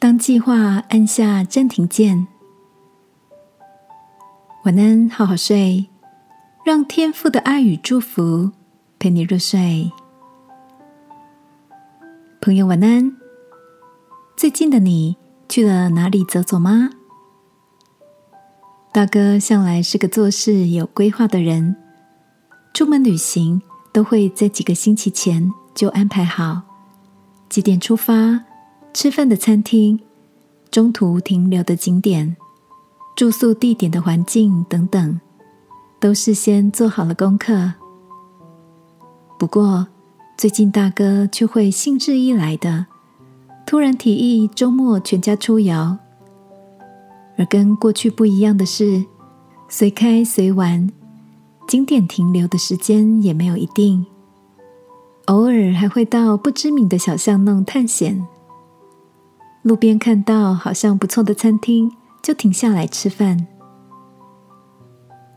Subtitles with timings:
[0.00, 2.26] 当计划按下暂停键，
[4.64, 5.90] 晚安，好好睡，
[6.64, 8.50] 让天父的爱与祝福
[8.98, 9.92] 陪你入睡。
[12.40, 13.14] 朋友，晚安。
[14.38, 15.18] 最近的你
[15.50, 16.88] 去了哪里走走吗？
[18.94, 21.76] 大哥向来是个做事有规划的人，
[22.72, 23.60] 出门旅行
[23.92, 26.62] 都会在几个星期前就安排好
[27.50, 28.44] 几点出发。
[28.92, 29.98] 吃饭的餐厅、
[30.70, 32.36] 中途停留的景点、
[33.16, 35.20] 住宿地点的环境等等，
[36.00, 37.72] 都事先做好了功课。
[39.38, 39.86] 不过，
[40.36, 42.86] 最近大哥却会兴致一来的，
[43.64, 45.96] 突然提议周末全家出游。
[47.38, 49.04] 而跟过去不一样的是，
[49.68, 50.90] 随开随玩，
[51.68, 54.04] 景点停留的时间也没有一定，
[55.26, 58.26] 偶尔还会到不知名的小巷弄探险。
[59.62, 63.46] 路边看到好像不错的餐厅，就停下来吃饭。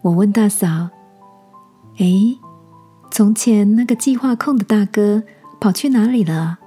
[0.02, 0.90] 我问大嫂
[2.00, 2.06] ：“哎，
[3.12, 5.24] 从前那个计划控的大哥
[5.60, 6.60] 跑去哪里了？”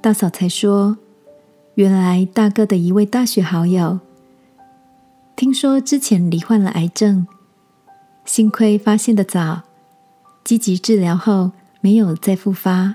[0.00, 0.98] 大嫂才说
[1.74, 3.98] ：“原来大哥的一位大学好友，
[5.34, 7.26] 听说之前罹患了癌症，
[8.24, 9.62] 幸亏发现的早，
[10.44, 12.94] 积极治疗后没有再复发。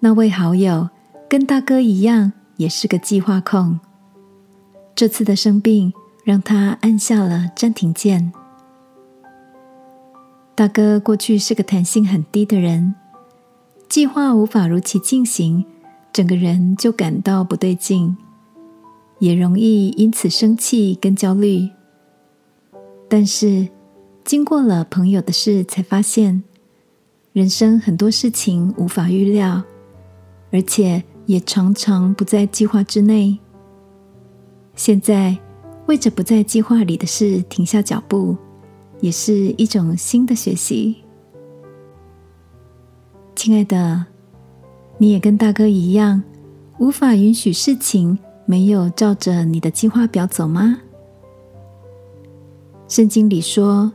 [0.00, 0.88] 那位好友。”
[1.34, 3.80] 跟大哥一样，也是个计划控。
[4.94, 8.32] 这次的生病让他按下了暂停键。
[10.54, 12.94] 大哥过去是个弹性很低的人，
[13.88, 15.64] 计划无法如期进行，
[16.12, 18.16] 整个人就感到不对劲，
[19.18, 21.68] 也容易因此生气跟焦虑。
[23.08, 23.66] 但是
[24.24, 26.44] 经过了朋友的事，才发现
[27.32, 29.64] 人生很多事情无法预料，
[30.52, 31.02] 而且。
[31.26, 33.38] 也常常不在计划之内。
[34.74, 35.36] 现在
[35.86, 38.36] 为着不在计划里的事停下脚步，
[39.00, 40.96] 也是一种新的学习。
[43.36, 44.06] 亲爱的，
[44.98, 46.22] 你也跟大哥一样，
[46.78, 50.80] 无法允许事情没有照着你的计划表走吗？
[52.88, 53.92] 圣经里说，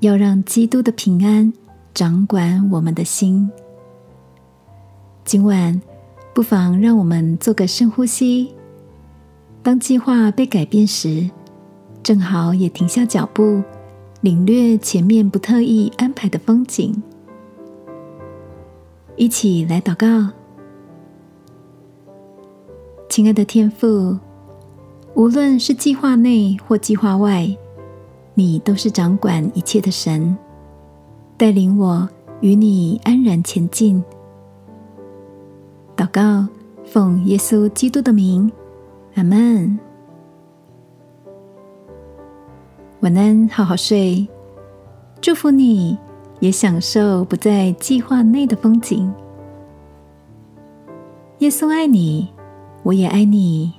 [0.00, 1.52] 要让基督的平安
[1.94, 3.50] 掌管我们的心。
[5.24, 5.80] 今晚。
[6.38, 8.54] 不妨让我们做个深呼吸。
[9.60, 11.28] 当计划被改变时，
[12.00, 13.60] 正好也停下脚步，
[14.20, 17.02] 领略前面不特意安排的风景。
[19.16, 20.30] 一起来祷告，
[23.08, 24.16] 亲爱的天父，
[25.14, 27.52] 无论是计划内或计划外，
[28.34, 30.38] 你都是掌管一切的神，
[31.36, 32.08] 带领我
[32.42, 34.00] 与你安然前进。
[36.08, 36.48] 祷告，
[36.86, 38.50] 奉耶稣基督的名，
[39.14, 39.78] 阿门。
[43.00, 44.26] 晚安，好好睡。
[45.20, 45.98] 祝福你，
[46.40, 49.12] 也享受不在计划内的风景。
[51.40, 52.32] 耶稣爱你，
[52.84, 53.74] 我也爱你。